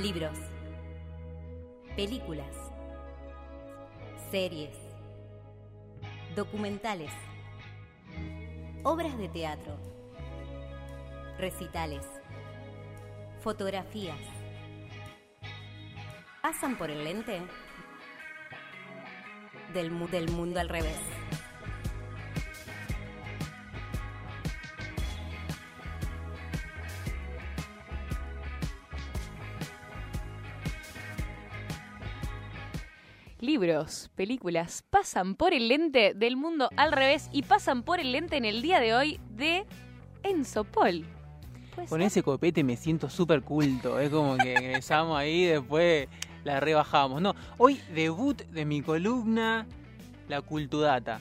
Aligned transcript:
Libros. 0.00 0.38
Películas. 1.94 2.56
Series. 4.30 4.74
Documentales. 6.34 7.10
Obras 8.82 9.18
de 9.18 9.28
teatro. 9.28 9.76
Recitales. 11.36 12.06
Fotografías. 13.42 14.16
Pasan 16.40 16.78
por 16.78 16.90
el 16.90 17.04
lente 17.04 17.42
del, 19.74 20.10
del 20.10 20.30
mundo 20.30 20.60
al 20.60 20.70
revés. 20.70 21.19
Libros, 33.40 34.10
películas, 34.16 34.84
pasan 34.90 35.34
por 35.34 35.54
el 35.54 35.68
lente 35.68 36.12
del 36.14 36.36
mundo 36.36 36.68
al 36.76 36.92
revés 36.92 37.30
y 37.32 37.42
pasan 37.42 37.82
por 37.82 37.98
el 37.98 38.12
lente 38.12 38.36
en 38.36 38.44
el 38.44 38.60
día 38.60 38.80
de 38.80 38.92
hoy 38.94 39.18
de 39.30 39.64
Enzo 40.22 40.64
Paul. 40.64 41.06
¿Puede 41.74 41.88
Con 41.88 42.00
ser? 42.00 42.06
ese 42.06 42.22
copete 42.22 42.62
me 42.62 42.76
siento 42.76 43.08
súper 43.08 43.40
culto. 43.40 43.98
Es 43.98 44.10
como 44.10 44.36
que 44.36 44.52
ingresamos 44.52 45.16
ahí 45.18 45.44
y 45.44 45.46
después 45.46 46.08
la 46.44 46.60
rebajamos. 46.60 47.22
No, 47.22 47.34
hoy 47.56 47.80
debut 47.94 48.42
de 48.42 48.66
mi 48.66 48.82
columna, 48.82 49.66
la 50.28 50.42
Cultudata. 50.42 51.20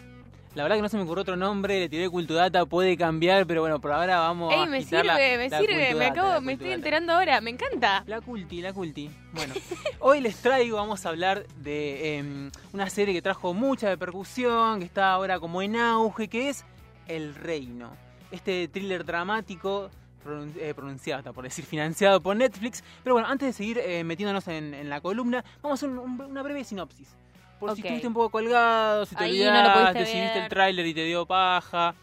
La 0.56 0.64
verdad 0.64 0.78
que 0.78 0.82
no 0.82 0.90
se 0.90 0.98
me 0.98 1.04
ocurrió 1.04 1.22
otro 1.22 1.36
nombre, 1.38 1.80
le 1.80 1.90
tiré 1.90 2.10
Cultudata, 2.10 2.66
puede 2.66 2.98
cambiar, 2.98 3.46
pero 3.46 3.62
bueno, 3.62 3.80
por 3.80 3.92
ahora 3.92 4.20
vamos 4.20 4.52
Ey, 4.52 4.60
a 4.62 4.66
me 4.66 4.82
sirve, 4.84 5.04
la- 5.04 5.14
me 5.16 5.50
la 5.50 5.60
sirve, 5.60 5.94
me 5.94 6.06
acabo, 6.08 6.42
me 6.42 6.54
estoy 6.54 6.72
enterando 6.72 7.14
ahora, 7.14 7.40
me 7.40 7.52
encanta. 7.52 8.04
La 8.08 8.20
culti, 8.20 8.60
la 8.62 8.74
culti. 8.74 9.12
Bueno, 9.32 9.54
hoy 10.00 10.22
les 10.22 10.38
traigo, 10.38 10.78
vamos 10.78 11.06
a 11.06 11.10
hablar 11.10 11.46
de 11.58 12.18
em, 12.18 12.52
una 12.74 12.90
serie 12.90 13.14
que 13.14 13.22
trajo 13.22 13.54
mucha 13.54 13.90
repercusión, 13.90 14.80
que 14.80 14.86
está 14.86 15.12
ahora 15.12 15.40
como 15.40 15.62
en 15.62 15.76
auge, 15.76 16.28
que 16.28 16.50
es 16.50 16.66
El 17.08 17.36
Reino. 17.36 17.92
Este 18.32 18.68
thriller 18.68 19.06
dramático, 19.06 19.92
eh, 20.58 20.74
pronunciado, 20.76 21.20
hasta 21.20 21.32
por 21.32 21.44
decir, 21.44 21.64
financiado 21.70 22.22
por 22.22 22.36
Netflix. 22.36 22.84
Pero 23.04 23.14
bueno, 23.14 23.28
antes 23.28 23.48
de 23.50 23.54
seguir 23.54 23.78
eh, 23.78 24.04
metiéndonos 24.04 24.48
en, 24.48 24.74
en 24.74 24.90
la 24.90 25.00
columna, 25.00 25.46
vamos 25.62 25.78
a 25.82 25.86
hacer 25.86 25.90
un- 25.90 26.00
un- 26.00 26.22
una 26.22 26.42
breve 26.42 26.64
sinopsis. 26.64 27.16
Por 27.60 27.76
si 27.76 27.82
estuviste 27.82 28.08
un 28.08 28.14
poco 28.14 28.30
colgado, 28.30 29.06
si 29.06 29.16
te 29.16 29.24
Ahí 29.24 29.42
olvidaste, 29.42 30.06
si 30.06 30.20
viste 30.20 30.40
el 30.44 30.50
tráiler 30.50 30.86
y 30.86 30.94
te 30.94 31.04
dio 31.04 31.26
paja. 31.26 31.94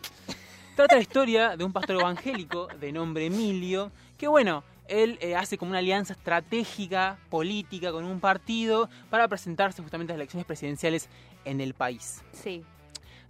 Trata 0.75 0.97
la 0.97 1.01
historia 1.01 1.57
de 1.57 1.65
un 1.65 1.73
pastor 1.73 1.97
evangélico 1.97 2.69
de 2.79 2.93
nombre 2.93 3.27
Emilio, 3.27 3.91
que 4.19 4.29
bueno, 4.29 4.63
él 4.89 5.19
eh, 5.23 5.35
hace 5.35 5.57
como 5.57 5.71
una 5.71 5.79
alianza 5.79 6.13
estratégica, 6.13 7.19
política, 7.31 7.93
con 7.93 8.05
un 8.05 8.21
partido 8.21 8.91
para 9.09 9.27
presentarse 9.29 9.83
justamente 9.83 10.13
a 10.13 10.17
las 10.17 10.21
elecciones 10.21 10.47
presidenciales 10.47 11.09
en 11.47 11.63
el 11.63 11.73
país. 11.73 12.23
Sí. 12.33 12.63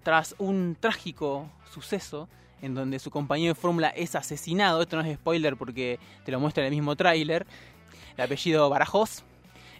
Tras 0.03 0.35
un 0.39 0.77
trágico 0.79 1.49
suceso 1.73 2.29
en 2.63 2.75
donde 2.75 2.99
su 2.99 3.11
compañero 3.11 3.55
de 3.55 3.61
fórmula 3.61 3.89
es 3.91 4.15
asesinado, 4.15 4.83
esto 4.83 4.97
no 4.97 5.03
es 5.03 5.15
spoiler 5.17 5.57
porque 5.57 6.01
te 6.25 6.33
lo 6.33 6.41
muestra 6.41 6.65
en 6.65 6.73
el 6.73 6.75
mismo 6.75 6.97
tráiler, 6.97 7.47
el 8.17 8.25
apellido 8.25 8.69
Barajoz, 8.71 9.25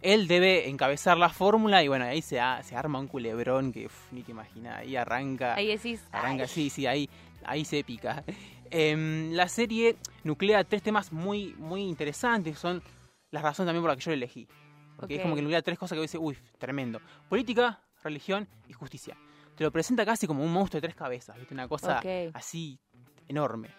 él 0.07 0.29
debe 0.29 0.69
encabezar 0.69 1.17
la 1.17 1.29
fórmula 1.29 1.83
y 1.83 1.89
bueno, 1.89 2.05
ahí 2.05 2.23
se, 2.23 2.39
arma 2.39 3.01
un 3.01 3.09
culebrón 3.09 3.73
que 3.73 3.87
uf, 3.87 4.13
ni 4.13 4.23
te 4.23 4.31
imaginas, 4.31 4.79
ahí 4.79 4.95
arranca... 4.95 5.55
Ahí 5.55 5.67
decís, 5.67 6.01
Arranca, 6.13 6.45
ay, 6.45 6.49
sí, 6.49 6.71
sí, 6.71 6.87
ahí, 6.87 7.11
ahí 7.45 7.65
se 7.65 7.83
pica. 7.83 8.23
Em, 8.71 9.33
la 9.33 9.49
serie 9.49 9.97
nuclea 10.25 10.65
tres 10.65 10.83
temas 10.83 11.13
muy, 11.13 11.55
muy 11.59 11.83
interesantes, 11.83 12.59
son 12.59 12.83
las 13.31 13.43
razones 13.43 13.69
también 13.69 13.83
por 13.83 13.91
las 13.91 13.97
que 13.97 14.05
yo 14.05 14.11
la 14.11 14.17
elegí. 14.17 14.49
Porque 14.97 15.17
es 15.17 15.23
como 15.23 15.35
que 15.35 15.43
nuclea 15.43 15.63
tres 15.63 15.79
cosas 15.79 15.97
que 15.97 16.03
dice, 16.03 16.19
uy, 16.19 16.39
tremendo. 16.59 17.01
Política, 17.29 17.81
religión 18.03 18.49
y 18.69 18.73
justicia. 18.73 19.17
Te 19.57 19.65
lo 19.65 19.71
presenta 19.71 20.05
casi 20.05 20.27
como 20.27 20.43
un 20.43 20.53
monstruo 20.53 20.81
de 20.81 20.89
tres 20.89 20.97
cabezas, 20.97 21.37
¿viste? 21.37 21.55
Una 21.55 21.69
cosa 21.69 22.01
así 22.33 22.79
enorme. 23.29 23.71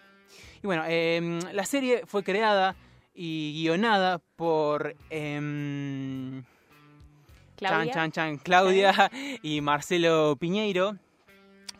Y 0.62 0.66
bueno, 0.66 0.84
em, 0.86 1.40
la 1.52 1.64
serie 1.64 2.02
fue 2.06 2.22
creada 2.22 2.76
y 3.20 3.52
guionada 3.62 4.20
por 4.36 4.94
em, 5.10 6.44
Claudia. 7.56 7.92
Chan, 7.92 8.12
chan, 8.12 8.12
chan, 8.12 8.38
Claudia 8.38 9.10
y 9.42 9.60
Marcelo 9.60 10.36
Piñeiro, 10.38 10.96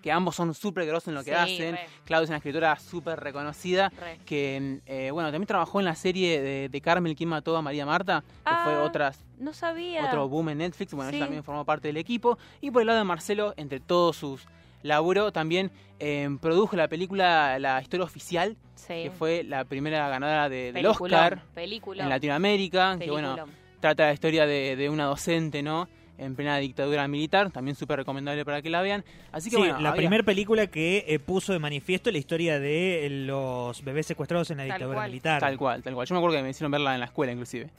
que 0.03 0.10
ambos 0.10 0.34
son 0.34 0.53
súper 0.54 0.84
grosos 0.87 1.09
en 1.09 1.15
lo 1.15 1.22
que 1.22 1.31
Sí, 1.31 1.37
hacen. 1.37 1.75
re. 1.77 1.87
Claudia 2.04 2.25
es 2.25 2.31
una 2.31 2.37
escritora 2.38 2.77
súper 2.81 3.21
reconocida, 3.21 3.91
Re. 4.00 4.19
que, 4.27 4.81
eh, 4.87 5.10
bueno, 5.12 5.31
también 5.31 5.47
trabajó 5.47 5.78
en 5.78 5.84
la 5.84 5.94
serie 5.94 6.41
de, 6.41 6.69
de 6.69 6.81
Carmel, 6.81 7.15
¿Quién 7.15 7.28
mató 7.28 7.56
a 7.56 7.62
María 7.62 7.87
Marta? 7.87 8.25
Que 8.44 8.54
fue 8.65 8.75
Ah, 8.75 8.82
otras, 8.82 9.25
No 9.38 9.53
sabía. 9.53 10.04
otro 10.06 10.28
boom 10.28 10.48
en 10.48 10.59
Netflix, 10.59 10.93
bueno, 10.93 11.10
Sí. 11.10 11.16
ella 11.16 11.27
también 11.27 11.44
formó 11.44 11.65
parte 11.65 11.87
del 11.88 11.97
equipo. 11.98 12.37
Y 12.60 12.72
por 12.72 12.82
el 12.82 12.87
lado 12.88 12.98
de 12.98 13.04
Marcelo, 13.04 13.54
entre 13.56 13.78
todos 13.78 14.16
sus 14.16 14.44
laburo, 14.83 15.33
también 15.33 15.71
eh, 16.00 16.28
produjo 16.41 16.77
la 16.77 16.89
película 16.89 17.59
La 17.59 17.81
Historia 17.83 18.05
Oficial, 18.05 18.56
Sí. 18.77 18.94
que 19.05 19.11
fue 19.11 19.43
la 19.43 19.65
primera 19.65 20.09
ganadora 20.09 20.49
de- 20.49 20.72
del 20.72 20.87
Oscar 20.87 21.43
Peliculón. 21.55 22.05
en 22.05 22.09
Latinoamérica, 22.11 22.97
que 22.99 23.11
bueno, 23.11 23.37
trata 23.81 24.06
la 24.06 24.12
historia 24.12 24.47
de, 24.47 24.77
de 24.77 24.89
una 24.89 25.05
docente, 25.06 25.62
¿no? 25.62 25.89
En 26.16 26.34
plena 26.34 26.56
dictadura 26.59 27.06
militar, 27.06 27.50
también 27.53 27.77
súper 27.77 27.99
recomendable 27.99 28.44
para 28.44 28.61
que 28.61 28.71
la 28.71 28.83
vean. 28.83 29.05
Así 29.31 29.50
que 29.50 29.56
Sí, 29.56 29.62
bueno, 29.62 29.78
la 29.81 29.91
había- 29.91 29.99
primera 30.00 30.25
película 30.25 30.66
que 30.66 31.05
eh, 31.06 31.19
puso 31.21 31.53
de 31.53 31.60
manifiesto 31.60 32.10
la 32.10 32.19
historia 32.19 32.59
de 32.59 33.06
eh, 33.06 33.10
los 33.10 33.84
bebés 33.84 34.06
secuestrados 34.06 34.50
en 34.50 34.56
la 34.59 34.65
Tal 34.65 34.71
dictadura 34.78 34.97
cual. 34.99 35.10
militar. 35.10 35.41
Tal 35.41 35.56
cual, 35.59 35.83
tal 35.83 35.95
cual. 35.95 36.06
Yo 36.09 36.15
me 36.15 36.19
acuerdo 36.19 36.37
que 36.39 36.43
me 36.43 36.50
hicieron 36.50 36.72
verla 36.72 36.95
en 36.95 37.00
la 37.00 37.06
escuela, 37.06 37.31
inclusive. 37.33 37.71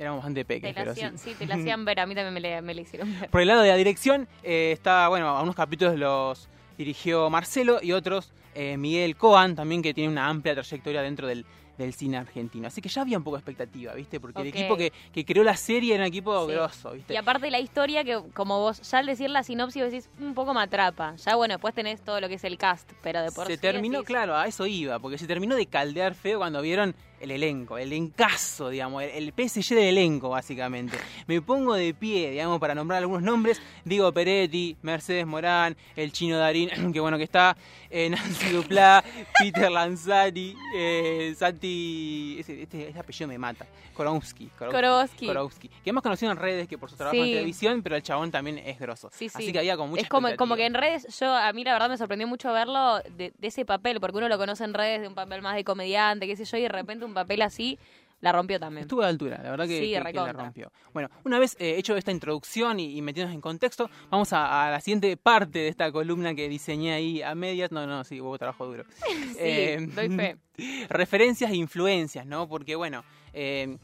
Éramos 0.00 0.18
bastante 0.20 0.40
Te 0.46 0.60
pequeños, 0.60 0.76
la 0.76 0.84
sí. 0.94 1.00
hacían, 1.02 1.18
sí, 1.18 1.34
te 1.38 1.46
la 1.46 1.56
hacían 1.56 1.84
ver, 1.84 2.00
a 2.00 2.06
mí 2.06 2.14
también 2.14 2.32
me 2.32 2.40
la, 2.40 2.62
me 2.62 2.74
la 2.74 2.80
hicieron 2.80 3.20
ver. 3.20 3.28
Por 3.28 3.42
el 3.42 3.48
lado 3.48 3.60
de 3.60 3.68
la 3.68 3.76
dirección, 3.76 4.26
eh, 4.42 4.70
está, 4.72 5.06
bueno, 5.08 5.28
a 5.28 5.42
unos 5.42 5.54
capítulos 5.54 5.98
los 5.98 6.48
dirigió 6.78 7.28
Marcelo 7.28 7.80
y 7.82 7.92
otros 7.92 8.32
eh, 8.54 8.78
Miguel 8.78 9.14
Coan, 9.16 9.54
también 9.54 9.82
que 9.82 9.92
tiene 9.92 10.10
una 10.10 10.26
amplia 10.28 10.54
trayectoria 10.54 11.02
dentro 11.02 11.26
del, 11.26 11.44
del 11.76 11.92
cine 11.92 12.16
argentino. 12.16 12.66
Así 12.68 12.80
que 12.80 12.88
ya 12.88 13.02
había 13.02 13.18
un 13.18 13.24
poco 13.24 13.36
de 13.36 13.40
expectativa, 13.40 13.92
¿viste? 13.92 14.18
Porque 14.20 14.40
el 14.40 14.48
equipo 14.48 14.76
que, 14.78 14.90
que 15.12 15.24
creó 15.26 15.44
la 15.44 15.56
serie 15.56 15.94
era 15.94 16.04
un 16.04 16.08
equipo 16.08 16.46
Sí. 16.46 16.52
grosso, 16.54 16.92
¿viste? 16.92 17.12
Y 17.12 17.16
aparte 17.18 17.50
la 17.50 17.60
historia 17.60 18.02
que 18.02 18.18
como 18.32 18.58
vos 18.58 18.80
ya 18.90 18.98
al 18.98 19.06
decir 19.06 19.28
la 19.28 19.42
sinopsis 19.42 19.82
decís 19.82 20.08
un 20.18 20.32
poco 20.34 20.54
me 20.54 20.62
atrapa. 20.62 21.14
Ya 21.16 21.36
bueno, 21.36 21.52
después 21.54 21.74
tenés 21.74 22.00
todo 22.00 22.18
lo 22.22 22.28
que 22.28 22.34
es 22.36 22.44
el 22.44 22.56
cast, 22.56 22.90
pero 23.02 23.20
de 23.22 23.30
por 23.32 23.46
se 23.46 23.56
sí 23.56 23.60
terminó, 23.60 23.98
decís, 23.98 24.06
claro, 24.06 24.34
a 24.34 24.46
eso 24.46 24.66
iba, 24.66 24.98
porque 24.98 25.18
se 25.18 25.26
terminó 25.26 25.56
de 25.56 25.66
caldear 25.66 26.14
feo 26.14 26.38
cuando 26.38 26.62
vieron 26.62 26.94
el 27.20 27.30
elenco, 27.30 27.78
el 27.78 27.92
encaso, 27.92 28.70
digamos, 28.70 29.02
el, 29.02 29.10
el 29.10 29.48
PSG 29.48 29.74
del 29.74 29.88
elenco, 29.98 30.30
básicamente. 30.30 30.98
Me 31.26 31.40
pongo 31.42 31.74
de 31.74 31.92
pie, 31.94 32.30
digamos, 32.30 32.58
para 32.58 32.74
nombrar 32.74 32.98
algunos 33.00 33.22
nombres. 33.22 33.60
Digo 33.84 34.10
Peretti, 34.12 34.76
Mercedes 34.82 35.26
Morán, 35.26 35.76
el 35.96 36.12
chino 36.12 36.38
Darín, 36.38 36.70
que 36.92 37.00
bueno 37.00 37.18
que 37.18 37.24
está, 37.24 37.56
eh, 37.90 38.08
Nancy 38.10 38.50
Duplá, 38.52 39.04
Peter 39.38 39.70
Lanzani, 39.70 40.54
eh, 40.74 41.34
Santi, 41.36 42.36
este, 42.40 42.88
ese 42.88 42.98
apellido 42.98 43.28
me 43.28 43.38
mata, 43.38 43.66
Korowski. 43.94 44.46
Korowski. 44.58 45.26
Korowski, 45.26 45.68
que 45.68 45.90
es 45.90 45.92
más 45.94 46.02
conocido 46.02 46.32
en 46.32 46.38
redes 46.38 46.66
que 46.68 46.78
por 46.78 46.88
su 46.90 46.96
trabajo 46.96 47.14
Sí. 47.16 47.20
en 47.20 47.26
televisión, 47.34 47.82
pero 47.82 47.96
el 47.96 48.02
chabón 48.02 48.30
también 48.30 48.58
es 48.58 48.78
grosso. 48.78 49.10
Sí, 49.12 49.28
sí. 49.28 49.34
Así 49.36 49.52
que 49.52 49.58
había 49.58 49.76
como 49.76 49.90
mucha 49.90 50.02
Es 50.02 50.08
como, 50.08 50.56
que 50.56 50.64
en 50.66 50.74
redes, 50.74 51.06
yo 51.18 51.34
a 51.34 51.52
mí 51.52 51.64
la 51.64 51.72
verdad 51.74 51.90
me 51.90 51.98
sorprendió 51.98 52.26
mucho 52.26 52.52
verlo 52.52 53.00
de, 53.16 53.32
de 53.36 53.48
ese 53.48 53.64
papel, 53.64 54.00
porque 54.00 54.16
uno 54.18 54.28
lo 54.28 54.38
conoce 54.38 54.64
en 54.64 54.72
redes 54.74 55.02
de 55.02 55.08
un 55.08 55.14
papel 55.14 55.42
más 55.42 55.54
de 55.54 55.64
comediante, 55.64 56.26
qué 56.26 56.36
sé 56.36 56.44
yo, 56.44 56.56
y 56.56 56.62
de 56.62 56.68
repente 56.68 57.04
un 57.04 57.09
papel 57.14 57.42
así 57.42 57.78
la 58.20 58.32
rompió 58.32 58.60
también. 58.60 58.82
Estuvo 58.82 59.00
a 59.00 59.04
la 59.04 59.08
altura, 59.08 59.40
la 59.42 59.50
verdad 59.50 59.66
que, 59.66 59.78
Sí, 59.80 59.92
que- 59.94 60.02
que 60.04 60.12
la 60.12 60.32
rompió. 60.34 60.70
Bueno, 60.92 61.08
una 61.24 61.38
vez 61.38 61.56
eh, 61.58 61.76
hecho 61.78 61.96
esta 61.96 62.10
introducción 62.12 62.78
y, 62.78 62.94
y 62.96 63.00
metiéndonos 63.00 63.34
en 63.34 63.40
contexto, 63.40 63.88
vamos 64.10 64.32
a, 64.34 64.66
a 64.66 64.70
la 64.70 64.80
siguiente 64.80 65.16
parte 65.16 65.60
de 65.60 65.68
esta 65.68 65.90
columna 65.90 66.34
que 66.34 66.46
diseñé 66.48 66.92
ahí 66.92 67.22
a 67.22 67.34
medias. 67.34 67.72
No, 67.72 67.86
no, 67.86 68.04
sí, 68.04 68.20
hubo 68.20 68.36
trabajo 68.38 68.66
duro. 68.66 68.84
Sí, 69.00 69.36
Eh, 69.38 69.88
doy 69.94 70.10
fe. 70.10 70.36
referencias 70.90 71.50
e 71.50 71.56
influencias, 71.56 72.26
¿no? 72.26 72.46
Porque, 72.46 72.76
bueno, 72.76 73.04
eh, 73.32 73.78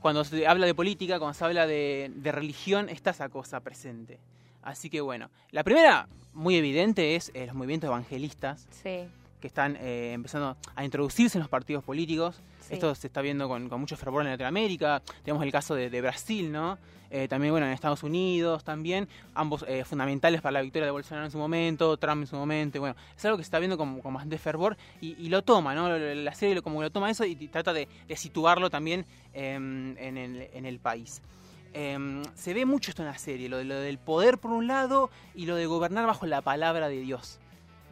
cuando 0.00 0.24
se 0.24 0.46
habla 0.48 0.66
de 0.66 0.74
política, 0.74 1.18
cuando 1.20 1.34
se 1.34 1.44
habla 1.44 1.66
de, 1.66 2.10
de 2.12 2.32
religión, 2.32 2.88
está 2.88 3.10
esa 3.10 3.28
cosa 3.28 3.60
presente. 3.60 4.18
Así 4.62 4.90
que, 4.90 5.00
bueno, 5.00 5.30
la 5.52 5.62
primera, 5.62 6.08
muy 6.34 6.56
evidente, 6.56 7.14
es 7.14 7.30
eh, 7.34 7.46
los 7.46 7.54
movimientos 7.54 7.86
evangelistas 7.88 8.66
Sí. 8.82 9.04
que 9.40 9.46
están 9.46 9.76
eh, 9.76 10.12
empezando 10.12 10.56
a 10.74 10.84
introducirse 10.84 11.38
en 11.38 11.42
los 11.42 11.48
partidos 11.50 11.84
políticos. 11.84 12.42
Esto 12.70 12.94
se 12.94 13.08
está 13.08 13.20
viendo 13.20 13.48
con, 13.48 13.68
mucho 13.80 13.96
fervor 13.96 14.22
en 14.22 14.30
Latinoamérica. 14.30 15.02
Tenemos 15.24 15.42
el 15.44 15.52
caso 15.52 15.74
de, 15.74 16.00
Brasil, 16.00 16.50
¿no? 16.50 16.78
Eh, 17.10 17.26
también, 17.26 17.52
bueno, 17.52 17.66
en 17.66 17.72
Estados 17.72 18.02
Unidos 18.04 18.62
también. 18.62 19.08
Ambos 19.34 19.64
eh, 19.66 19.84
fundamentales 19.84 20.40
para 20.40 20.52
la 20.52 20.62
victoria 20.62 20.86
de 20.86 20.92
Bolsonaro 20.92 21.26
en 21.26 21.32
su 21.32 21.38
momento, 21.38 21.96
Trump 21.96 22.22
en 22.22 22.26
su 22.28 22.36
momento. 22.36 22.78
Bueno, 22.78 22.94
es 23.16 23.24
algo 23.24 23.36
que 23.36 23.42
se 23.42 23.48
está 23.48 23.58
viendo 23.58 23.76
con, 23.76 24.00
con 24.00 24.14
bastante 24.14 24.38
fervor 24.38 24.76
y, 25.00 25.28
lo 25.28 25.42
toma, 25.42 25.74
¿no? 25.74 25.88
La 25.88 26.34
serie 26.34 26.62
como 26.62 26.80
lo 26.82 26.90
toma 26.90 27.10
eso 27.10 27.24
y, 27.24 27.34
trata 27.48 27.72
de, 27.72 27.88
situarlo 28.14 28.70
también 28.70 29.04
em, 29.32 29.96
en, 29.98 30.16
el, 30.16 30.48
en 30.52 30.66
el 30.66 30.78
país. 30.78 31.22
Em, 31.72 32.22
se 32.34 32.54
ve 32.54 32.64
mucho 32.66 32.90
esto 32.90 33.02
en 33.02 33.08
la 33.08 33.18
serie, 33.18 33.48
lo, 33.48 33.58
de- 33.58 33.64
lo 33.64 33.76
del 33.76 33.98
poder 33.98 34.38
por 34.38 34.50
un 34.52 34.66
lado 34.66 35.10
y 35.34 35.46
lo 35.46 35.54
de 35.56 35.66
gobernar 35.66 36.06
bajo 36.06 36.26
la 36.26 36.40
palabra 36.40 36.88
de 36.88 37.00
Dios. 37.00 37.38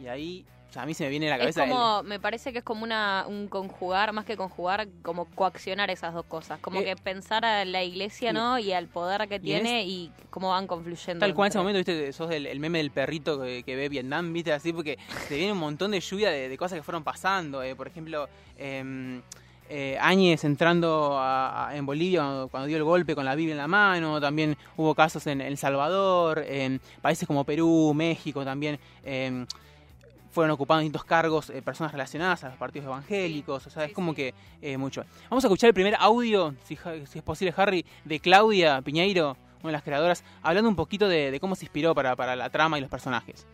Y 0.01 0.07
ahí 0.07 0.45
O 0.69 0.71
sea, 0.71 0.83
a 0.83 0.85
mí 0.85 0.93
se 0.93 1.03
me 1.03 1.09
viene 1.09 1.25
a 1.27 1.29
la 1.31 1.35
Es 1.37 1.55
cabeza. 1.55 1.63
el- 1.63 1.69
como, 1.71 2.03
me 2.03 2.19
parece 2.19 2.51
que 2.51 2.59
es 2.59 2.63
como 2.63 2.83
una, 2.83 3.25
un 3.27 3.47
conjugar, 3.47 4.13
más 4.13 4.23
que 4.25 4.37
conjugar, 4.37 4.87
como 5.01 5.25
coaccionar 5.25 5.89
esas 5.89 6.13
dos 6.13 6.25
cosas. 6.27 6.59
Como 6.59 6.81
Eh, 6.81 6.85
que 6.85 6.95
pensar 6.95 7.43
a 7.43 7.65
la 7.65 7.83
iglesia, 7.83 8.29
y- 8.29 8.33
¿no? 8.33 8.59
Y 8.59 8.71
al 8.73 8.87
poder 8.87 9.27
que 9.27 9.35
y 9.37 9.39
tiene 9.39 9.83
y 9.85 10.11
cómo 10.29 10.49
van 10.51 10.67
confluyendo. 10.67 11.19
Tal 11.25 11.33
cual 11.33 11.47
en 11.47 11.49
ese 11.49 11.57
momento, 11.57 11.77
viste, 11.79 12.13
sos 12.13 12.29
el, 12.29 12.45
el 12.45 12.59
meme 12.59 12.77
del 12.77 12.91
perrito 12.91 13.41
que, 13.41 13.63
que 13.63 13.75
ve 13.75 13.89
Vietnam, 13.89 14.31
viste, 14.31 14.53
así, 14.53 14.71
porque 14.71 14.99
te 15.27 15.37
viene 15.37 15.53
un 15.53 15.57
montón 15.57 15.89
de 15.89 15.99
lluvia 16.01 16.29
de, 16.29 16.49
de 16.49 16.57
cosas 16.57 16.77
que 16.77 16.83
fueron 16.83 17.03
pasando. 17.03 17.63
eh, 17.63 17.75
por 17.75 17.87
ejemplo, 17.87 18.29
eh, 18.57 19.21
eh, 19.71 19.97
Áñez 20.01 20.43
entrando 20.43 21.17
a- 21.17 21.69
a- 21.69 21.75
en 21.75 21.85
Bolivia 21.85 22.19
cuando, 22.21 22.47
cuando 22.47 22.67
dio 22.67 22.77
el 22.77 22.83
golpe 22.83 23.15
con 23.15 23.25
la 23.25 23.33
Biblia 23.35 23.53
en 23.53 23.57
la 23.59 23.67
mano. 23.67 24.21
También 24.21 24.55
hubo 24.77 24.93
casos 24.93 25.25
en 25.27 25.41
El 25.41 25.57
Salvador, 25.57 26.43
en 26.47 26.79
países 27.01 27.27
como 27.27 27.43
Perú, 27.43 27.91
México 27.95 28.43
también. 28.45 28.79
eh, 29.03 29.45
fueron 30.39 30.51
ocupando 30.53 30.79
distintos 30.79 31.03
cargos 31.03 31.49
eh, 31.49 31.61
personas 31.61 31.91
relacionadas 31.91 32.45
a 32.45 32.47
los 32.49 32.57
partidos 32.57 32.85
evangélicos, 32.85 33.67
o 33.67 33.69
sea, 33.69 33.83
es 33.83 33.91
como 33.91 34.11
sí. 34.13 34.15
que 34.15 34.33
eh, 34.61 34.77
mucho. 34.77 35.03
Vamos 35.29 35.43
a 35.43 35.47
escuchar 35.47 35.67
el 35.67 35.73
primer 35.73 35.95
audio, 35.99 36.55
si, 36.63 36.77
si 37.07 37.17
es 37.19 37.23
posible, 37.25 37.53
Harry, 37.57 37.85
de 38.05 38.21
Claudia 38.21 38.81
Piñeiro, 38.81 39.35
una 39.61 39.67
de 39.67 39.71
las 39.73 39.83
creadoras, 39.83 40.23
hablando 40.41 40.69
un 40.69 40.77
poquito 40.77 41.09
de, 41.09 41.29
de 41.31 41.39
cómo 41.41 41.55
se 41.57 41.65
inspiró 41.65 41.93
para, 41.93 42.15
para 42.15 42.37
la 42.37 42.49
trama 42.49 42.77
y 42.77 42.81
los 42.81 42.89
personajes. 42.89 43.45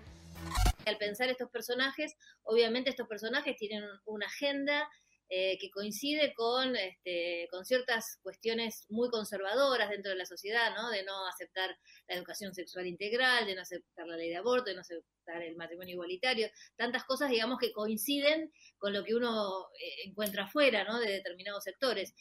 Al 0.85 0.97
pensar 0.97 1.27
estos 1.29 1.49
personajes, 1.49 2.13
obviamente 2.43 2.91
estos 2.91 3.07
personajes 3.07 3.55
tienen 3.57 3.83
un- 3.83 3.99
una 4.05 4.27
agenda 4.27 4.87
eh, 5.29 5.57
que 5.59 5.71
coincide 5.71 6.33
con, 6.35 6.75
este, 6.75 7.47
con 7.49 7.65
ciertas 7.65 8.19
cuestiones 8.21 8.85
muy 8.89 9.09
conservadoras 9.09 9.89
dentro 9.89 10.11
de 10.11 10.17
la 10.17 10.25
sociedad, 10.25 10.75
¿no? 10.75 10.91
De 10.91 11.03
no 11.03 11.27
aceptar 11.27 11.75
la 12.07 12.15
educación 12.15 12.53
sexual 12.53 12.85
integral, 12.85 13.45
de 13.45 13.55
no 13.55 13.61
aceptar 13.61 14.07
la 14.07 14.17
ley 14.17 14.29
de 14.29 14.37
aborto, 14.37 14.69
de 14.69 14.75
no 14.75 14.81
aceptar 14.81 15.41
el 15.41 15.55
matrimonio 15.55 15.93
igualitario, 15.93 16.49
tantas 16.75 17.03
cosas, 17.05 17.29
digamos, 17.29 17.57
que 17.59 17.71
coinciden 17.71 18.51
con 18.77 18.93
lo 18.93 19.03
que 19.03 19.15
uno 19.15 19.67
eh, 19.79 20.07
encuentra 20.09 20.43
afuera, 20.43 20.83
¿no? 20.83 20.99
De 20.99 21.11
determinados 21.11 21.63
sectores. 21.63 22.13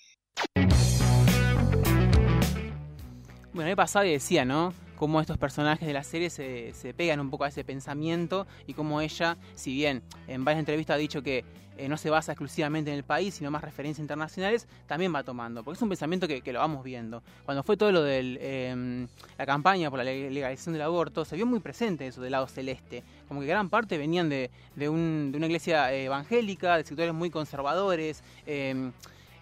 Bueno, 3.54 3.68
me 3.70 3.76
pasaba 3.76 4.04
y 4.04 4.10
decía, 4.10 4.44
¿no? 4.44 4.74
Cómo 4.96 5.20
estos 5.20 5.38
personajes 5.38 5.86
de 5.86 5.94
la 5.94 6.02
serie 6.02 6.28
se, 6.28 6.72
se 6.74 6.92
pegan 6.92 7.20
un 7.20 7.30
poco 7.30 7.44
a 7.44 7.48
ese 7.48 7.62
pensamiento 7.64 8.48
y 8.66 8.74
cómo 8.74 9.00
ella, 9.00 9.36
si 9.54 9.72
bien 9.72 10.02
en 10.26 10.44
varias 10.44 10.58
entrevistas 10.60 10.94
ha 10.94 10.98
dicho 10.98 11.22
que 11.22 11.44
eh, 11.78 11.88
no 11.88 11.96
se 11.96 12.10
basa 12.10 12.32
exclusivamente 12.32 12.90
en 12.90 12.96
el 12.96 13.04
país, 13.04 13.34
sino 13.34 13.52
más 13.52 13.62
referencias 13.62 14.00
internacionales, 14.00 14.66
también 14.88 15.14
va 15.14 15.22
tomando, 15.22 15.62
porque 15.62 15.76
es 15.76 15.82
un 15.82 15.88
pensamiento 15.88 16.26
que, 16.26 16.52
lo 16.52 16.58
vamos 16.58 16.82
viendo. 16.82 17.22
Cuando 17.44 17.62
fue 17.62 17.76
todo 17.76 17.92
lo 17.92 18.02
de 18.02 19.06
la 19.38 19.46
campaña 19.46 19.88
por 19.88 20.00
la 20.00 20.04
leg- 20.04 20.30
legalización 20.30 20.72
del 20.72 20.82
aborto, 20.82 21.24
se 21.24 21.36
vio 21.36 21.46
muy 21.46 21.60
presente 21.60 22.08
eso 22.08 22.20
del 22.22 22.32
lado 22.32 22.48
celeste, 22.48 23.04
como 23.28 23.40
que 23.40 23.46
gran 23.46 23.68
parte 23.70 23.98
venían 23.98 24.28
de, 24.28 24.50
de 24.74 24.88
un- 24.88 25.30
de 25.30 25.38
una 25.38 25.46
iglesia 25.46 25.92
eh, 25.92 26.04
evangélica, 26.06 26.76
de 26.76 26.84
sectores 26.84 27.14
muy 27.14 27.30
conservadores. 27.30 28.22
eh, 28.46 28.90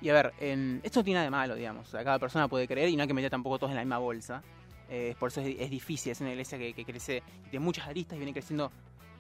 y 0.02 0.08
a 0.10 0.12
ver, 0.14 0.32
en- 0.40 0.81
esto 0.82 1.00
no 1.00 1.04
tiene 1.04 1.16
nada 1.19 1.25
de 1.25 1.31
malo, 1.31 1.54
digamos. 1.54 1.88
O 1.88 1.90
sea, 1.90 2.02
cada 2.04 2.19
persona 2.19 2.49
puede 2.49 2.66
creer 2.69 2.88
y 2.88 2.96
no 2.96 3.02
hay 3.02 3.08
que 3.08 3.14
meter 3.14 3.31
tampoco 3.31 3.58
todos 3.58 3.70
en 3.70 3.76
la 3.76 3.82
misma 3.82 3.99
bolsa. 3.99 4.43
Eh, 4.90 5.14
por 5.19 5.28
eso 5.31 5.40
es, 5.40 5.56
es 5.58 5.70
difícil, 5.70 6.12
es 6.12 6.20
una 6.20 6.31
iglesia 6.31 6.58
que, 6.58 6.75
que 6.75 6.84
crece 6.84 7.22
de 7.50 7.58
muchas 7.58 7.87
aristas 7.87 8.16
y 8.16 8.19
viene 8.19 8.32
creciendo 8.32 8.70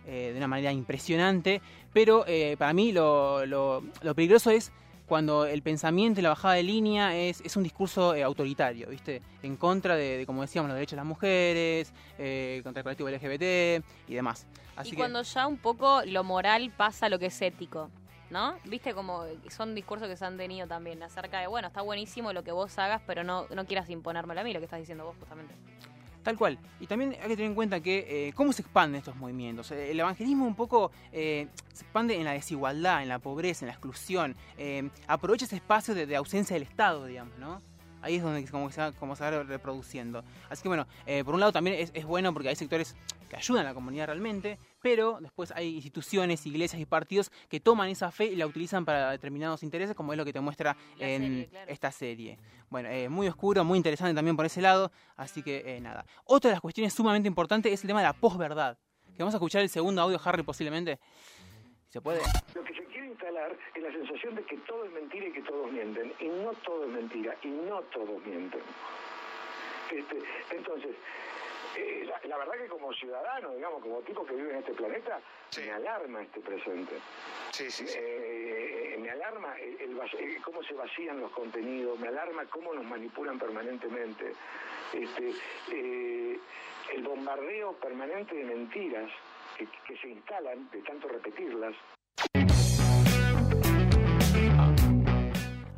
eh, 0.06 0.30
de 0.32 0.36
una 0.38 0.48
manera 0.48 0.72
impresionante. 0.72 1.62
Pero 1.92 2.24
eh, 2.26 2.56
para 2.58 2.72
mí 2.72 2.92
lo, 2.92 3.46
lo- 3.46 3.82
lo 4.02 4.14
peligroso 4.14 4.50
es 4.50 4.72
cuando 5.06 5.44
el 5.46 5.62
pensamiento 5.62 6.20
y 6.20 6.22
la 6.22 6.30
bajada 6.30 6.54
de 6.54 6.62
línea 6.62 7.14
es, 7.16 7.40
es 7.42 7.56
un 7.56 7.62
discurso 7.62 8.14
eh, 8.14 8.22
autoritario, 8.22 8.88
¿viste? 8.88 9.20
En 9.42 9.56
contra 9.56 9.94
de, 9.94 10.18
de, 10.18 10.26
como 10.26 10.42
decíamos, 10.42 10.68
los 10.68 10.74
derechos 10.76 10.92
de 10.92 10.96
las 10.96 11.06
mujeres, 11.06 11.92
eh, 12.18 12.60
contra 12.64 12.80
el 12.80 12.84
colectivo 12.84 13.08
LGBT 13.10 13.84
y 14.08 14.14
demás. 14.14 14.46
Así 14.76 14.88
y 14.88 14.92
que, 14.92 14.96
cuando 14.96 15.22
ya 15.22 15.46
un 15.46 15.58
poco 15.58 16.02
lo 16.06 16.24
moral 16.24 16.72
pasa 16.76 17.06
a 17.06 17.08
lo 17.08 17.18
que 17.18 17.26
es 17.26 17.42
ético, 17.42 17.90
¿no? 18.32 18.56
Viste 18.64 18.94
como 18.94 19.24
son 19.50 19.74
discursos 19.74 20.08
que 20.08 20.16
se 20.16 20.24
han 20.24 20.36
tenido 20.36 20.66
también 20.66 21.02
acerca 21.02 21.38
de, 21.38 21.46
bueno, 21.46 21.68
está 21.68 21.82
buenísimo 21.82 22.32
lo 22.32 22.42
que 22.42 22.50
vos 22.50 22.76
hagas, 22.78 23.02
pero 23.06 23.22
no, 23.22 23.46
no 23.54 23.66
quieras 23.66 23.88
imponérmelo 23.90 24.40
a 24.40 24.44
mí, 24.44 24.52
lo 24.52 24.58
que 24.58 24.64
estás 24.64 24.80
diciendo 24.80 25.04
vos 25.04 25.14
justamente. 25.18 25.54
Tal 26.22 26.38
cual. 26.38 26.58
Y 26.80 26.86
también 26.86 27.12
hay 27.20 27.28
que 27.28 27.36
tener 27.36 27.46
en 27.46 27.54
cuenta 27.54 27.80
que 27.80 28.28
eh, 28.28 28.32
cómo 28.32 28.52
se 28.52 28.62
expanden 28.62 28.98
estos 29.00 29.16
movimientos. 29.16 29.70
Eh, 29.72 29.90
El 29.90 30.00
evangelismo 30.00 30.46
un 30.46 30.54
poco 30.54 30.92
eh, 31.10 31.48
se 31.72 31.82
expande 31.82 32.16
en 32.16 32.24
la 32.24 32.32
desigualdad, 32.32 33.02
en 33.02 33.08
la 33.08 33.18
pobreza, 33.18 33.64
en 33.64 33.68
la 33.68 33.72
exclusión. 33.72 34.36
Eh, 34.56 34.88
aprovecha 35.08 35.44
ese 35.44 35.56
espacio 35.56 35.94
de, 35.94 36.06
de 36.06 36.16
ausencia 36.16 36.54
del 36.54 36.62
Estado, 36.62 37.06
digamos, 37.06 37.36
¿no? 37.38 37.60
Ahí 38.02 38.16
es 38.16 38.22
donde 38.22 38.48
como 38.48 38.70
se 38.70 38.80
va, 38.80 38.92
como 38.92 39.14
se 39.16 39.24
va 39.24 39.42
reproduciendo. 39.42 40.24
Así 40.48 40.62
que 40.62 40.68
bueno, 40.68 40.86
eh, 41.06 41.22
por 41.24 41.34
un 41.34 41.40
lado 41.40 41.52
también 41.52 41.78
es, 41.78 41.90
es 41.92 42.04
bueno 42.04 42.32
porque 42.32 42.48
hay 42.48 42.56
sectores 42.56 42.96
que 43.28 43.36
ayudan 43.36 43.66
a 43.66 43.70
la 43.70 43.74
comunidad 43.74 44.06
realmente, 44.06 44.58
pero 44.82 45.18
después 45.20 45.52
hay 45.52 45.76
instituciones, 45.76 46.44
iglesias 46.46 46.82
y 46.82 46.86
partidos 46.86 47.30
que 47.48 47.60
toman 47.60 47.88
esa 47.88 48.10
fe 48.10 48.26
y 48.26 48.36
la 48.36 48.46
utilizan 48.46 48.84
para 48.84 49.10
determinados 49.12 49.62
intereses, 49.62 49.94
como 49.94 50.12
es 50.12 50.18
lo 50.18 50.24
que 50.24 50.32
te 50.32 50.40
muestra 50.40 50.76
La 50.98 51.08
en 51.08 51.22
serie, 51.22 51.46
claro. 51.48 51.70
esta 51.70 51.92
serie. 51.92 52.38
Bueno, 52.68 52.88
eh, 52.88 53.08
muy 53.08 53.28
oscuro, 53.28 53.64
muy 53.64 53.76
interesante 53.76 54.14
también 54.14 54.36
por 54.36 54.44
ese 54.44 54.60
lado, 54.60 54.90
así 55.16 55.42
que 55.42 55.76
eh, 55.76 55.80
nada. 55.80 56.04
Otra 56.24 56.50
de 56.50 56.54
las 56.54 56.60
cuestiones 56.60 56.92
sumamente 56.92 57.28
importantes 57.28 57.72
es 57.72 57.82
el 57.82 57.88
tema 57.88 58.00
de 58.00 58.06
la 58.06 58.12
posverdad, 58.12 58.76
que 59.14 59.18
vamos 59.22 59.34
a 59.34 59.36
escuchar 59.36 59.62
el 59.62 59.68
segundo 59.68 60.02
audio, 60.02 60.20
Harry, 60.24 60.42
posiblemente. 60.42 60.98
¿Se 61.88 62.00
puede? 62.00 62.20
Lo 62.54 62.64
que 62.64 62.74
se 62.74 62.84
quiere 62.86 63.08
instalar 63.08 63.56
es 63.74 63.82
la 63.82 63.92
sensación 63.92 64.34
de 64.34 64.42
que 64.44 64.56
todo 64.58 64.84
es 64.86 64.92
mentira 64.92 65.26
y 65.26 65.32
que 65.32 65.42
todos 65.42 65.70
mienten. 65.70 66.12
Y 66.20 66.28
no 66.28 66.52
todo 66.64 66.86
es 66.86 66.90
mentira, 66.90 67.36
y 67.42 67.48
no 67.48 67.80
todos 67.92 68.24
mienten. 68.24 68.62
Este, 69.90 70.18
entonces, 70.56 70.96
eh, 71.76 72.04
la, 72.06 72.20
la 72.28 72.38
verdad 72.38 72.54
que 72.54 72.68
como 72.68 72.92
ciudadano, 72.92 73.54
digamos, 73.54 73.82
como 73.82 74.00
tipo 74.02 74.24
que 74.24 74.34
vive 74.34 74.50
en 74.52 74.58
este 74.58 74.72
planeta, 74.72 75.20
me 75.56 75.70
alarma 75.70 76.22
este 76.22 76.40
presente. 76.40 76.94
Sí, 77.50 77.70
sí, 77.70 77.86
sí. 77.86 77.98
Eh, 78.00 78.96
me 79.00 79.10
alarma 79.10 79.54
el, 79.58 79.98
eh, 80.18 80.38
cómo 80.44 80.62
se 80.62 80.74
vacían 80.74 81.20
los 81.20 81.30
contenidos, 81.32 81.98
me 81.98 82.08
alarma 82.08 82.44
cómo 82.46 82.72
nos 82.74 82.84
manipulan 82.84 83.38
permanentemente. 83.38 84.32
Este, 84.92 85.32
eh, 85.72 86.38
el 86.92 87.02
bombardeo 87.02 87.72
permanente 87.74 88.34
de 88.34 88.44
mentiras 88.44 89.10
que, 89.56 89.66
que 89.86 89.96
se 89.98 90.08
instalan 90.08 90.70
de 90.70 90.82
tanto 90.82 91.08
repetirlas. 91.08 91.74